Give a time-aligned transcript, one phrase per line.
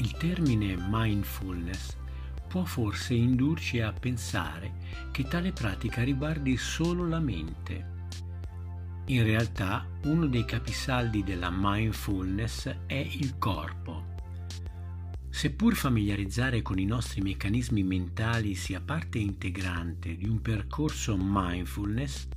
[0.00, 1.96] Il termine mindfulness
[2.46, 4.74] può forse indurci a pensare
[5.10, 7.96] che tale pratica riguardi solo la mente.
[9.06, 14.14] In realtà uno dei capisaldi della mindfulness è il corpo.
[15.28, 22.28] Seppur familiarizzare con i nostri meccanismi mentali sia parte integrante di un percorso mindfulness,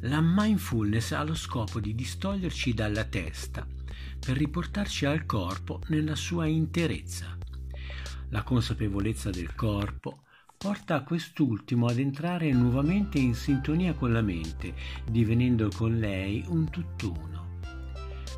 [0.00, 3.66] la mindfulness ha lo scopo di distoglierci dalla testa
[4.24, 7.36] per riportarci al corpo nella sua interezza.
[8.30, 10.22] La consapevolezza del corpo
[10.56, 14.74] porta quest'ultimo ad entrare nuovamente in sintonia con la mente,
[15.10, 17.60] divenendo con lei un tutt'uno.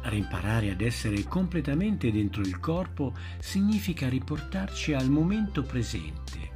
[0.03, 6.56] Rimparare ad essere completamente dentro il corpo significa riportarci al momento presente.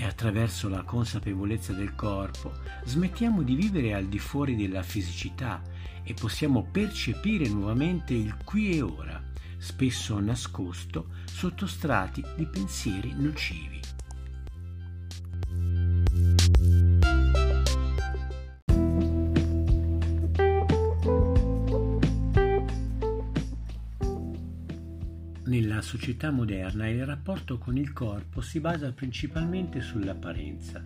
[0.00, 2.54] E attraverso la consapevolezza del corpo
[2.84, 5.60] smettiamo di vivere al di fuori della fisicità
[6.02, 9.22] e possiamo percepire nuovamente il qui e ora,
[9.58, 13.78] spesso nascosto sotto strati di pensieri nocivi.
[25.90, 30.80] Società moderna il rapporto con il corpo si basa principalmente sull'apparenza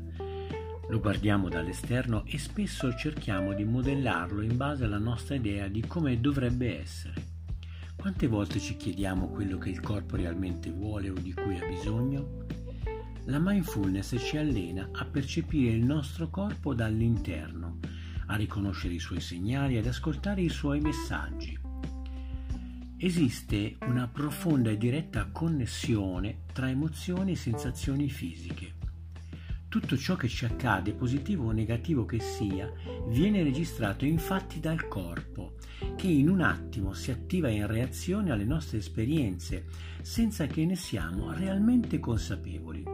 [0.89, 6.21] lo guardiamo dall'esterno e spesso cerchiamo di modellarlo in base alla nostra idea di come
[6.21, 7.15] dovrebbe essere.
[7.97, 12.47] Quante volte ci chiediamo quello che il corpo realmente vuole o di cui ha bisogno?
[13.25, 17.79] La mindfulness ci allena a percepire il nostro corpo dall'interno,
[18.27, 21.64] a riconoscere i suoi segnali, ad ascoltare i suoi messaggi.
[23.05, 28.77] Esiste una profonda e diretta connessione tra emozioni e sensazioni fisiche.
[29.69, 32.73] Tutto ciò che ci accade, positivo o negativo che sia,
[33.09, 35.57] viene registrato infatti dal corpo,
[35.97, 39.67] che in un attimo si attiva in reazione alle nostre esperienze,
[40.01, 42.85] senza che ne siamo realmente consapevoli.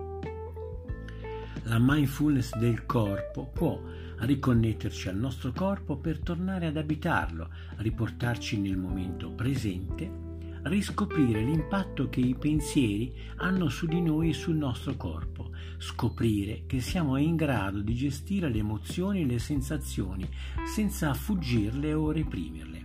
[1.63, 3.81] La mindfulness del corpo può
[4.21, 10.29] riconnetterci al nostro corpo per tornare ad abitarlo, riportarci nel momento presente
[10.63, 16.81] riscoprire l'impatto che i pensieri hanno su di noi e sul nostro corpo, scoprire che
[16.81, 20.29] siamo in grado di gestire le emozioni e le sensazioni
[20.67, 22.85] senza fuggirle o reprimerle,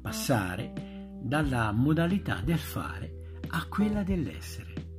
[0.00, 0.72] passare
[1.20, 4.93] dalla modalità del fare a quella dell'essere.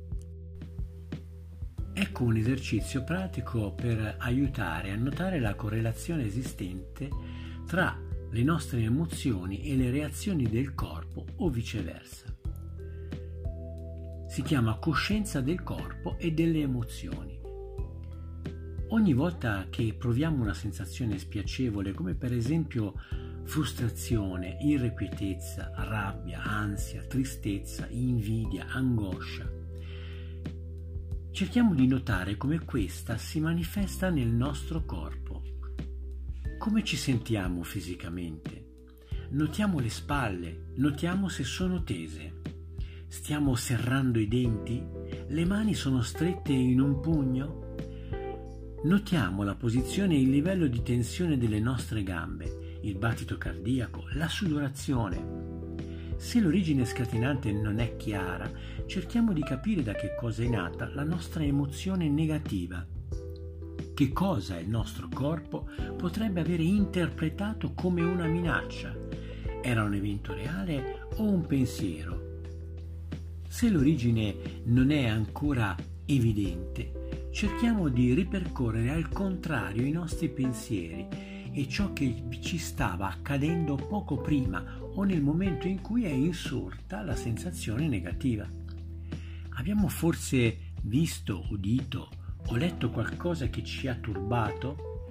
[1.98, 7.08] Ecco un esercizio pratico per aiutare a notare la correlazione esistente
[7.66, 7.98] tra
[8.30, 12.26] le nostre emozioni e le reazioni del corpo o viceversa.
[14.28, 17.40] Si chiama coscienza del corpo e delle emozioni.
[18.88, 22.92] Ogni volta che proviamo una sensazione spiacevole, come per esempio
[23.44, 29.64] frustrazione, irrequietezza, rabbia, ansia, tristezza, invidia, angoscia,
[31.36, 35.42] cerchiamo di notare come questa si manifesta nel nostro corpo
[36.58, 38.86] come ci sentiamo fisicamente?
[39.30, 42.40] Notiamo le spalle, notiamo se sono tese.
[43.06, 44.82] Stiamo serrando i denti?
[45.28, 47.74] Le mani sono strette in un pugno?
[48.82, 54.28] Notiamo la posizione e il livello di tensione delle nostre gambe, il battito cardiaco, la
[54.28, 55.45] sudorazione.
[56.16, 58.50] Se l'origine scatenante non è chiara,
[58.86, 62.86] cerchiamo di capire da che cosa è nata la nostra emozione negativa
[63.96, 68.94] che cosa il nostro corpo potrebbe avere interpretato come una minaccia.
[69.62, 72.42] Era un evento reale o un pensiero?
[73.48, 74.34] Se l'origine
[74.64, 75.74] non è ancora
[76.04, 81.08] evidente, cerchiamo di ripercorrere al contrario i nostri pensieri
[81.54, 84.62] e ciò che ci stava accadendo poco prima
[84.96, 88.46] o nel momento in cui è insorta la sensazione negativa.
[89.50, 92.10] Abbiamo forse visto, udito
[92.48, 95.08] ho letto qualcosa che ci ha turbato?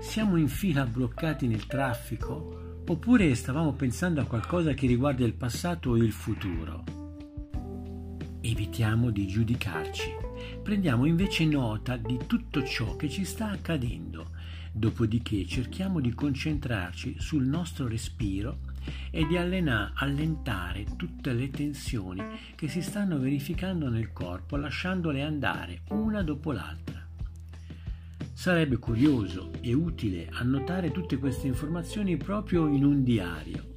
[0.00, 2.82] Siamo in fila bloccati nel traffico?
[2.86, 6.84] Oppure stavamo pensando a qualcosa che riguarda il passato o il futuro?
[8.40, 10.10] Evitiamo di giudicarci,
[10.62, 14.30] prendiamo invece nota di tutto ciò che ci sta accadendo,
[14.72, 18.67] dopodiché cerchiamo di concentrarci sul nostro respiro
[19.10, 22.22] e di allena, allentare tutte le tensioni
[22.54, 27.06] che si stanno verificando nel corpo lasciandole andare una dopo l'altra.
[28.32, 33.74] Sarebbe curioso e utile annotare tutte queste informazioni proprio in un diario,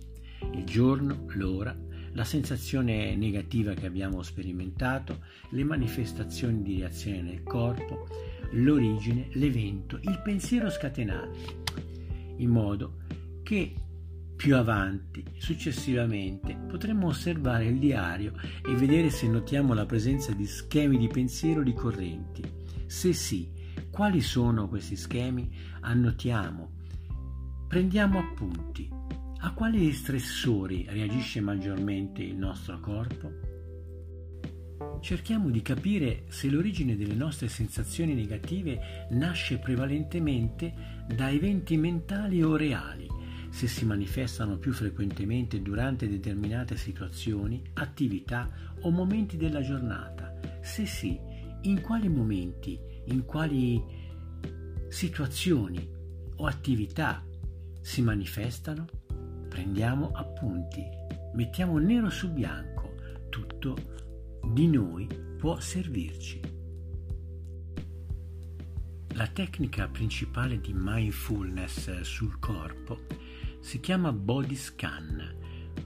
[0.53, 1.75] il giorno, l'ora,
[2.13, 8.07] la sensazione negativa che abbiamo sperimentato, le manifestazioni di reazione nel corpo,
[8.51, 11.63] l'origine, l'evento, il pensiero scatenato,
[12.37, 12.97] in modo
[13.43, 13.73] che
[14.41, 18.33] Più avanti, successivamente, potremmo osservare il diario
[18.67, 22.41] e vedere se notiamo la presenza di schemi di pensiero ricorrenti.
[22.87, 23.51] Se sì,
[23.91, 25.55] quali sono questi schemi?
[25.81, 26.71] Annotiamo.
[27.67, 28.89] Prendiamo appunti.
[29.41, 33.49] A quali stressori reagisce maggiormente il nostro corpo?
[35.01, 42.55] cerchiamo di capire se l'origine delle nostre sensazioni negative nasce prevalentemente da eventi mentali o
[42.55, 43.07] reali,
[43.51, 48.49] se si manifestano più frequentemente durante determinate situazioni, attività
[48.79, 50.33] o momenti della giornata.
[50.61, 51.19] Se sì,
[51.63, 53.83] in quali momenti, in quali
[54.87, 55.87] situazioni
[56.37, 57.23] o attività
[57.81, 58.87] si manifestano?
[59.49, 60.83] Prendiamo appunti,
[61.33, 62.95] mettiamo nero su bianco
[63.29, 63.75] tutto
[64.43, 65.07] di noi
[65.37, 66.39] può servirci.
[69.13, 72.99] La tecnica principale di mindfulness sul corpo
[73.61, 75.35] si chiama body scan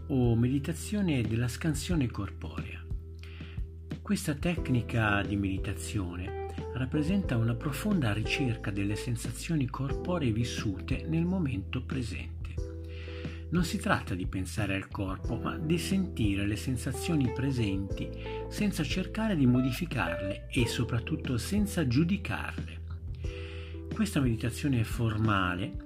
[0.08, 2.84] o meditazione della scansione corporea.
[4.02, 12.34] Questa tecnica di meditazione rappresenta una profonda ricerca delle sensazioni corporee vissute nel momento presente.
[13.50, 18.10] Non si tratta di pensare al corpo, ma di sentire le sensazioni presenti
[18.48, 22.84] senza cercare di modificarle e soprattutto senza giudicarle.
[23.94, 25.85] Questa meditazione formale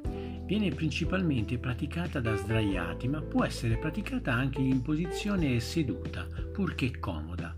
[0.49, 7.55] viene principalmente praticata da sdraiati, ma può essere praticata anche in posizione seduta, purché comoda.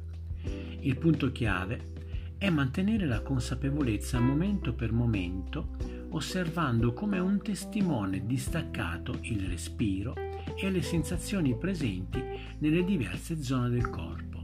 [0.82, 1.94] Il punto chiave
[2.38, 5.78] è mantenere la consapevolezza momento per momento
[6.10, 10.14] osservando come un testimone distaccato il respiro
[10.58, 12.22] e le sensazioni presenti
[12.58, 14.44] nelle diverse zone del corpo,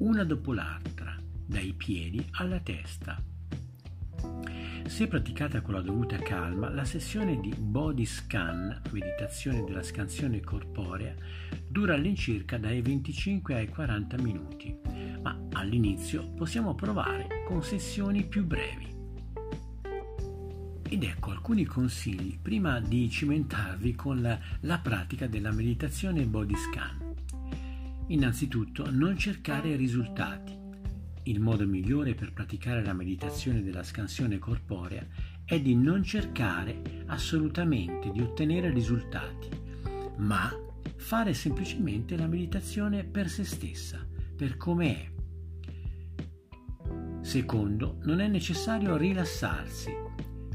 [0.00, 1.16] una dopo l'altra,
[1.46, 3.35] dai piedi alla testa.
[4.86, 11.14] Se praticata con la dovuta calma, la sessione di body scan, meditazione della scansione corporea,
[11.68, 14.74] dura all'incirca dai 25 ai 40 minuti,
[15.22, 18.94] ma all'inizio possiamo provare con sessioni più brevi.
[20.88, 27.14] Ed ecco alcuni consigli prima di cimentarvi con la, la pratica della meditazione body scan.
[28.06, 30.55] Innanzitutto, non cercare risultati.
[31.26, 35.04] Il modo migliore per praticare la meditazione della scansione corporea
[35.44, 39.48] è di non cercare assolutamente di ottenere risultati,
[40.18, 40.52] ma
[40.94, 44.06] fare semplicemente la meditazione per se stessa,
[44.36, 45.10] per come è.
[47.22, 50.06] Secondo, non è necessario rilassarsi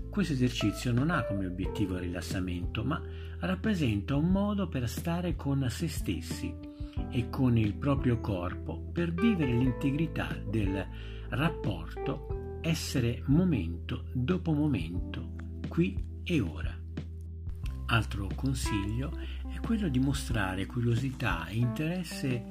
[0.10, 3.02] questo esercizio non ha come obiettivo il rilassamento, ma
[3.40, 6.54] rappresenta un modo per stare con se stessi
[7.10, 10.86] e con il proprio corpo per vivere l'integrità del
[11.30, 15.32] rapporto essere momento dopo momento,
[15.68, 16.78] qui e ora.
[17.88, 19.18] Altro consiglio
[19.54, 22.44] è quello di mostrare curiosità, interesse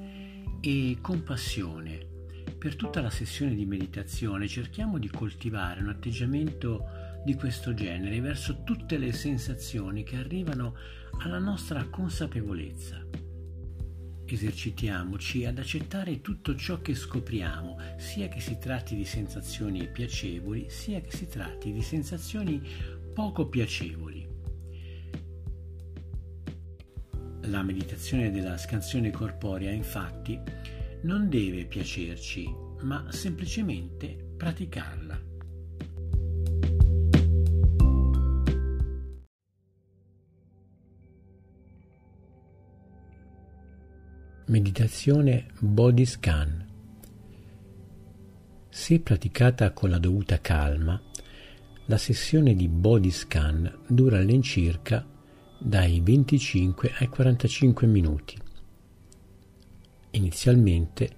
[0.59, 2.09] e compassione.
[2.57, 6.85] Per tutta la sessione di meditazione cerchiamo di coltivare un atteggiamento
[7.25, 10.75] di questo genere verso tutte le sensazioni che arrivano
[11.23, 13.30] alla nostra consapevolezza.
[14.33, 21.01] Esercitiamoci ad accettare tutto ciò che scopriamo, sia che si tratti di sensazioni piacevoli, sia
[21.01, 22.61] che si tratti di sensazioni
[23.13, 24.25] poco piacevoli.
[27.41, 30.39] La meditazione della scansione corporea, infatti,
[31.01, 32.49] non deve piacerci,
[32.83, 35.10] ma semplicemente praticarla.
[44.51, 46.67] Meditazione body scan.
[48.67, 51.01] Se praticata con la dovuta calma,
[51.85, 55.07] la sessione di body scan dura all'incirca
[55.57, 58.37] dai 25 ai 45 minuti.
[60.11, 61.09] Inizialmente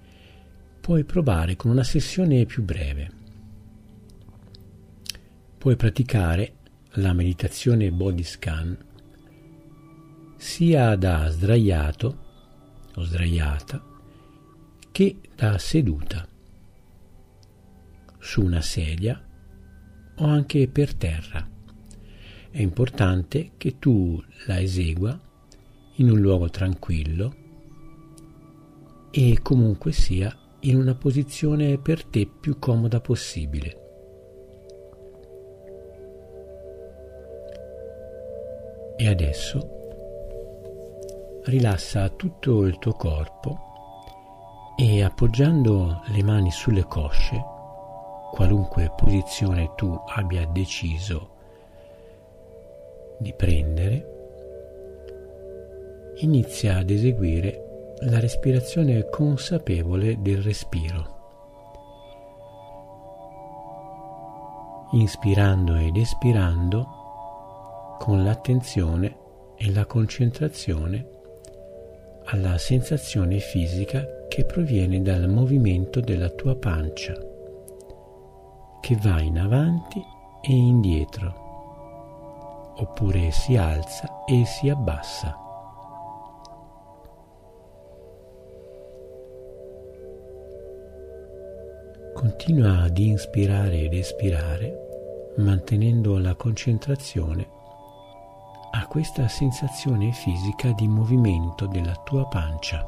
[0.80, 3.12] puoi provare con una sessione più breve.
[5.58, 6.54] Puoi praticare
[6.98, 8.78] la meditazione body scan
[10.38, 12.23] sia da sdraiato
[12.96, 13.84] o sdraiata
[14.92, 16.28] che da seduta
[18.20, 19.22] su una sedia
[20.16, 21.50] o anche per terra.
[22.50, 25.20] È importante che tu la esegua
[25.96, 27.36] in un luogo tranquillo
[29.12, 33.78] e comunque sia in una posizione per te più comoda possibile.
[38.96, 39.83] E adesso
[41.46, 43.72] rilassa tutto il tuo corpo
[44.76, 47.44] e appoggiando le mani sulle cosce,
[48.32, 51.30] qualunque posizione tu abbia deciso
[53.20, 54.12] di prendere,
[56.18, 61.12] inizia ad eseguire la respirazione consapevole del respiro.
[64.92, 67.02] Inspirando ed espirando
[68.00, 69.18] con l'attenzione
[69.56, 71.13] e la concentrazione
[72.26, 77.14] alla sensazione fisica che proviene dal movimento della tua pancia,
[78.82, 80.02] che va in avanti
[80.42, 81.42] e indietro,
[82.78, 85.38] oppure si alza e si abbassa.
[92.14, 97.53] Continua ad inspirare ed espirare mantenendo la concentrazione
[98.76, 102.84] a questa sensazione fisica di movimento della tua pancia.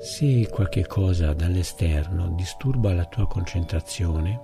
[0.00, 4.40] Se qualche cosa dall'esterno disturba la tua concentrazione,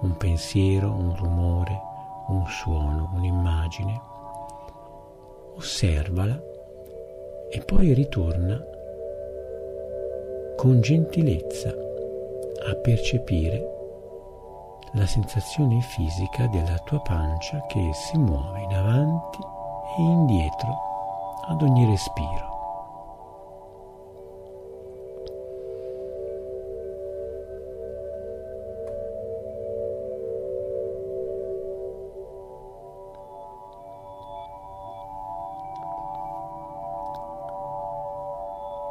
[0.00, 1.80] un pensiero, un rumore,
[2.28, 4.02] un suono, un'immagine,
[5.54, 6.36] osservala
[7.48, 8.74] e poi ritorna
[10.56, 13.74] con gentilezza a percepire
[14.92, 19.38] la sensazione fisica della tua pancia che si muove in avanti
[19.98, 20.74] e indietro
[21.48, 22.54] ad ogni respiro.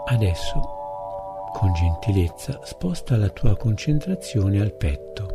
[0.07, 0.74] Adesso
[1.55, 5.27] con gentilezza sposta la tua concentrazione al petto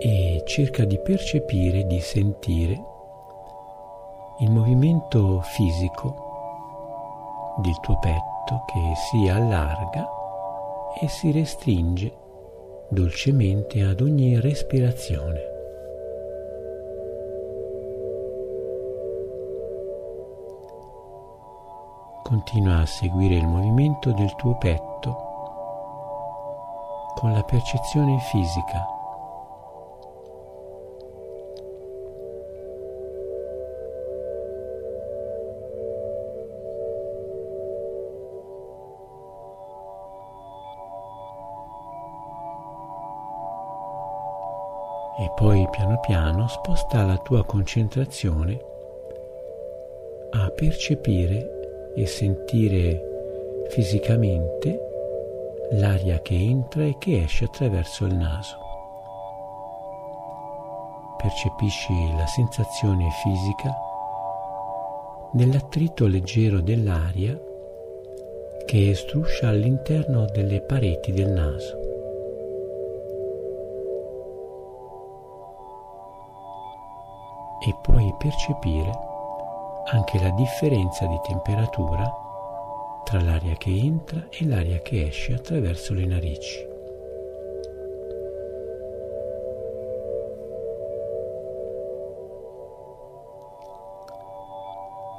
[0.00, 2.84] e cerca di percepire, di sentire
[4.40, 10.08] il movimento fisico del tuo petto che si allarga
[11.00, 12.12] e si restringe
[12.88, 15.53] dolcemente ad ogni respirazione.
[22.34, 25.16] Continua a seguire il movimento del tuo petto
[27.14, 28.84] con la percezione fisica.
[45.20, 48.60] E poi piano piano sposta la tua concentrazione
[50.32, 51.62] a percepire
[51.94, 53.12] e sentire
[53.68, 54.78] fisicamente
[55.72, 58.58] l'aria che entra e che esce attraverso il naso.
[61.16, 63.74] Percepisci la sensazione fisica
[65.32, 67.38] dell'attrito leggero dell'aria
[68.66, 71.82] che struscia all'interno delle pareti del naso.
[77.66, 79.12] E puoi percepire
[79.86, 82.22] anche la differenza di temperatura
[83.04, 86.72] tra l'aria che entra e l'aria che esce attraverso le narici.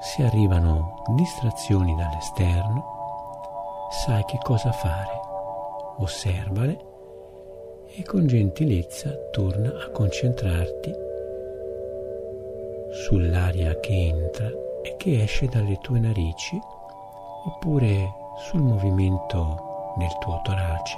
[0.01, 2.83] Se arrivano distrazioni dall'esterno,
[3.89, 5.19] sai che cosa fare.
[5.97, 6.93] Osservale
[7.87, 10.93] e con gentilezza torna a concentrarti
[12.95, 14.47] sull'aria che entra
[14.81, 16.57] e che esce dalle tue narici
[17.45, 20.97] oppure sul movimento del tuo torace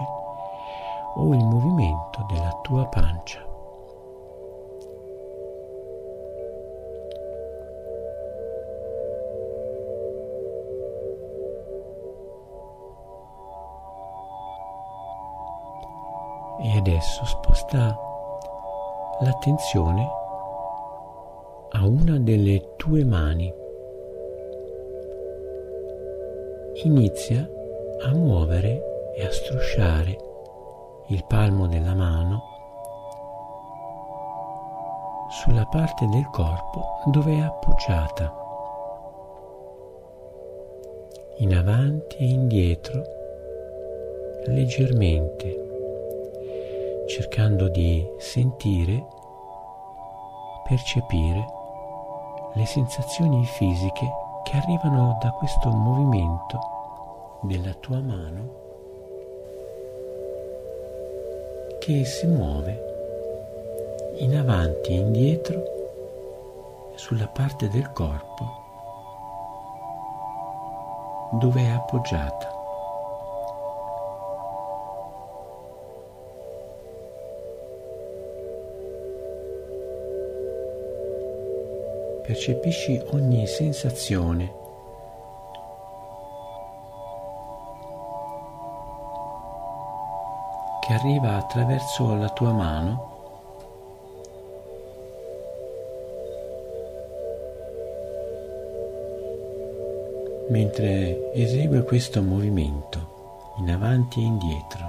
[1.16, 3.46] o il movimento della tua pancia.
[16.60, 17.98] E adesso sposta
[19.20, 20.26] l'attenzione
[21.78, 23.54] a una delle tue mani.
[26.84, 27.48] Inizia
[28.02, 30.18] a muovere e a strusciare
[31.10, 32.42] il palmo della mano
[35.30, 38.34] sulla parte del corpo dove è appoggiata,
[41.38, 43.04] in avanti e indietro,
[44.48, 45.66] leggermente,
[47.06, 49.06] cercando di sentire,
[50.68, 51.56] percepire
[52.58, 54.12] le sensazioni fisiche
[54.44, 58.66] che arrivano da questo movimento della tua mano
[61.80, 65.64] che si muove in avanti e indietro
[66.96, 68.66] sulla parte del corpo
[71.34, 72.57] dove è appoggiata.
[82.28, 84.54] Percepisci ogni sensazione
[90.82, 93.16] che arriva attraverso la tua mano
[100.50, 104.86] mentre esegue questo movimento in avanti e indietro.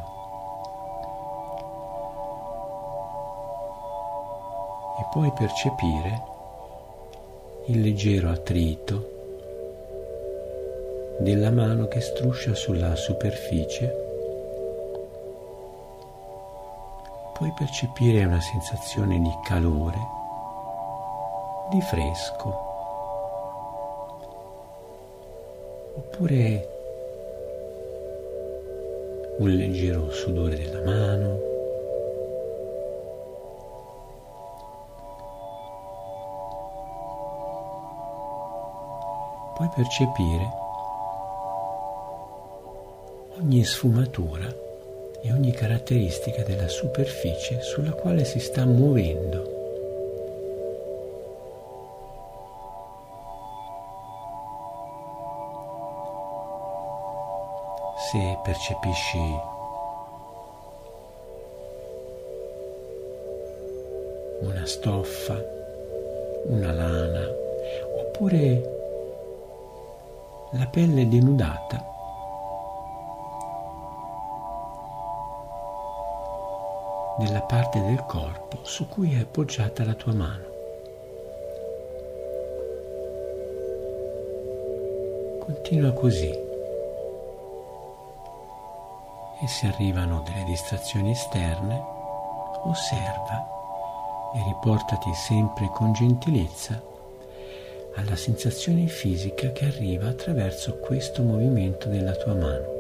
[4.99, 6.37] E puoi percepire
[7.71, 9.17] il leggero attrito
[11.19, 13.95] della mano che struscia sulla superficie
[17.35, 19.99] puoi percepire una sensazione di calore,
[21.69, 22.49] di fresco,
[25.95, 26.69] oppure
[29.41, 31.58] un leggero sudore della mano.
[39.59, 40.49] Puoi percepire
[43.41, 44.47] ogni sfumatura
[45.21, 49.57] e ogni caratteristica della superficie sulla quale si sta muovendo.
[58.13, 59.41] Se percepisci
[64.43, 65.37] una stoffa,
[66.45, 67.27] una lana
[67.97, 68.78] oppure
[70.53, 71.85] la pelle denudata
[77.19, 80.47] nella parte del corpo su cui è appoggiata la tua mano.
[85.41, 86.31] Continua così
[89.41, 91.85] e se arrivano delle distrazioni esterne,
[92.65, 93.57] osserva
[94.35, 96.97] e riportati sempre con gentilezza
[97.99, 102.77] alla sensazione fisica che arriva attraverso questo movimento della tua mano.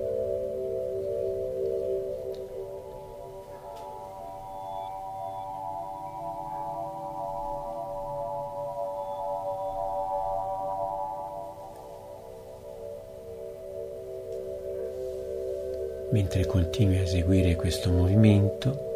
[16.10, 18.86] Mentre continui a eseguire questo movimento,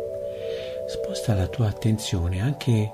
[0.87, 2.91] sposta la tua attenzione anche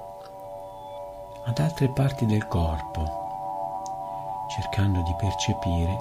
[1.45, 3.18] ad altre parti del corpo,
[4.49, 5.97] cercando di percepire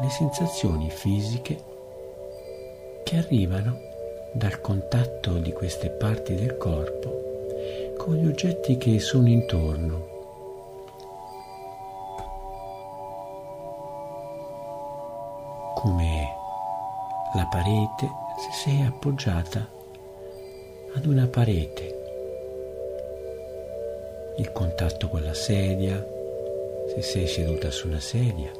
[0.00, 1.62] le sensazioni fisiche
[3.04, 3.78] che arrivano
[4.32, 10.14] dal contatto di queste parti del corpo con gli oggetti che sono intorno.
[15.86, 16.34] come
[17.34, 19.64] la parete se sei appoggiata
[20.94, 21.94] ad una parete.
[24.38, 26.04] Il contatto con la sedia,
[26.96, 28.50] se sei seduta su una sedia.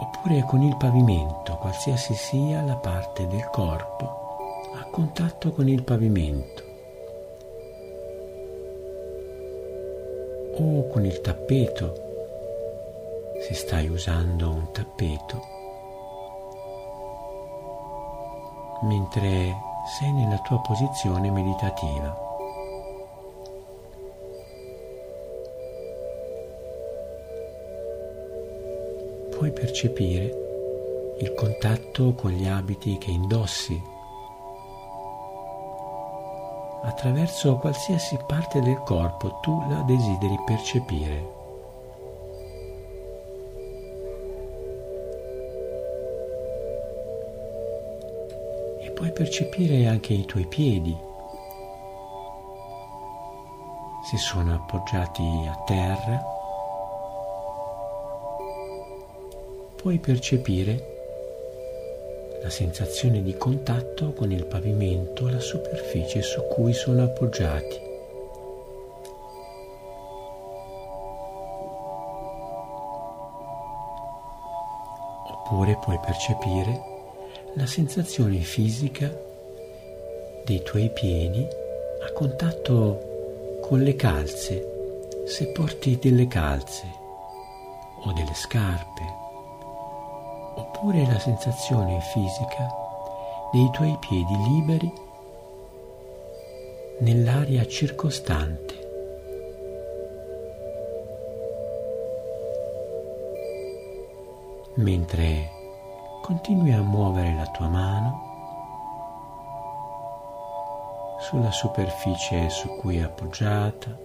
[0.00, 4.04] Oppure con il pavimento, qualsiasi sia la parte del corpo,
[4.74, 6.62] a contatto con il pavimento.
[10.60, 12.06] O con il tappeto
[13.40, 15.40] se stai usando un tappeto,
[18.82, 19.56] mentre
[19.96, 22.27] sei nella tua posizione meditativa.
[29.38, 33.80] Puoi percepire il contatto con gli abiti che indossi
[36.82, 41.36] attraverso qualsiasi parte del corpo tu la desideri percepire.
[48.98, 50.96] puoi percepire anche i tuoi piedi,
[54.02, 56.37] se sono appoggiati a terra,
[59.80, 60.96] puoi percepire
[62.42, 67.80] la sensazione di contatto con il pavimento, la superficie su cui sono appoggiati.
[75.30, 76.82] Oppure puoi percepire
[77.54, 79.08] la sensazione fisica
[80.44, 81.46] dei tuoi piedi
[82.04, 86.84] a contatto con le calze, se porti delle calze
[88.04, 89.17] o delle scarpe,
[90.78, 92.72] oppure la sensazione fisica
[93.50, 94.92] dei tuoi piedi liberi
[97.00, 98.76] nell'aria circostante.
[104.74, 105.50] Mentre
[106.22, 108.26] continui a muovere la tua mano
[111.18, 113.98] sulla superficie su cui è appoggiata,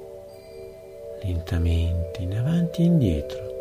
[1.21, 3.52] lentamente in avanti e indietro.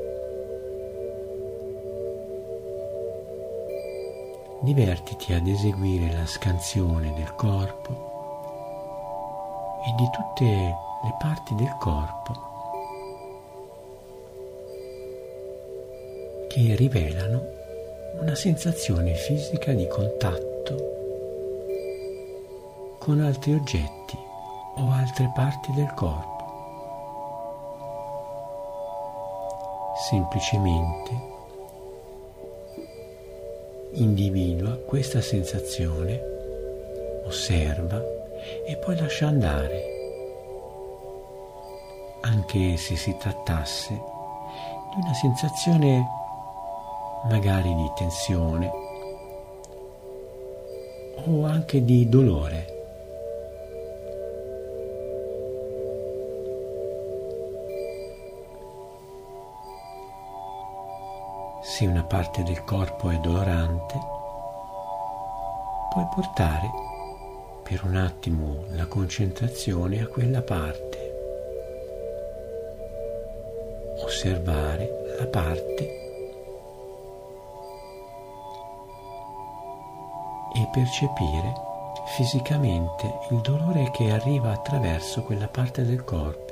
[4.62, 7.90] Divertiti ad eseguire la scansione del corpo
[9.85, 12.33] e di tutte le parti del corpo
[16.48, 17.42] che rivelano
[18.20, 20.77] una sensazione fisica di contatto
[23.01, 24.16] con altri oggetti
[24.77, 26.31] o altre parti del corpo.
[30.09, 31.32] Semplicemente
[33.94, 36.20] individua questa sensazione,
[37.24, 38.02] osserva
[38.66, 39.83] e poi lascia andare,
[42.22, 46.05] anche se si trattasse di una sensazione
[47.28, 48.70] magari di tensione
[51.24, 52.71] o anche di dolore.
[61.83, 63.99] Se una parte del corpo è dolorante,
[65.90, 66.71] puoi portare
[67.64, 70.99] per un attimo la concentrazione a quella parte.
[74.05, 75.83] Osservare la parte
[80.55, 81.53] e percepire
[82.14, 86.51] fisicamente il dolore che arriva attraverso quella parte del corpo.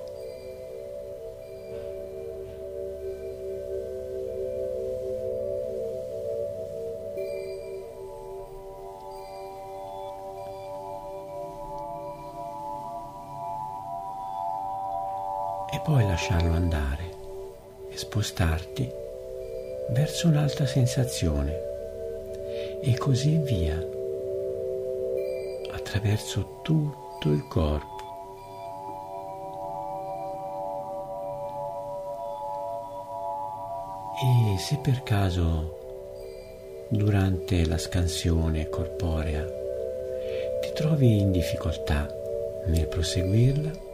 [16.20, 17.08] Lasciarlo andare
[17.88, 18.86] e spostarti
[19.92, 21.58] verso un'altra sensazione
[22.82, 23.82] e così via
[25.72, 27.88] attraverso tutto il corpo.
[34.22, 35.78] E se per caso
[36.90, 39.42] durante la scansione corporea
[40.60, 42.06] ti trovi in difficoltà
[42.66, 43.88] nel proseguirla,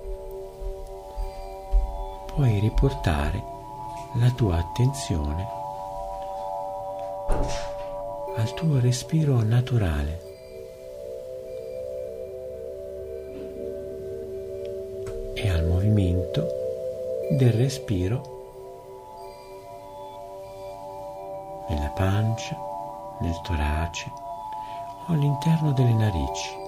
[2.37, 3.43] puoi riportare
[4.17, 5.49] la tua attenzione
[8.37, 10.25] al tuo respiro naturale.
[15.39, 16.47] e al movimento
[17.33, 18.23] del respiro
[21.69, 22.57] nella pancia,
[23.21, 24.11] nel torace
[25.07, 26.66] o all'interno delle narici.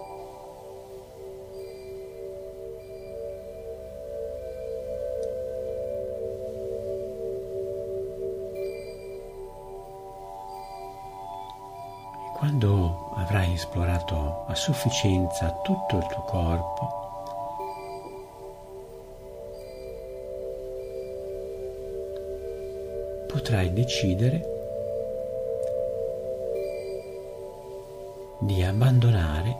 [12.38, 16.88] Quando avrai esplorato a sufficienza tutto il tuo corpo,
[23.26, 24.40] potrai decidere
[28.38, 29.58] di abbandonare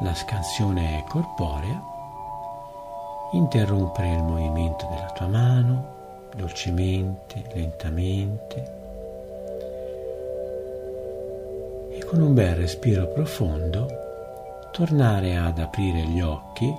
[0.00, 1.82] la scansione corporea,
[3.32, 8.80] interrompere il movimento della tua mano dolcemente, lentamente
[12.12, 13.88] con un bel respiro profondo
[14.70, 16.70] tornare ad aprire gli occhi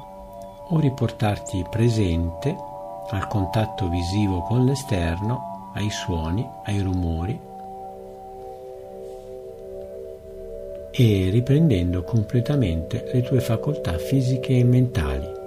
[0.67, 2.55] o riportarti presente
[3.09, 7.39] al contatto visivo con l'esterno, ai suoni, ai rumori
[10.91, 15.42] e riprendendo completamente le tue facoltà fisiche e mentali.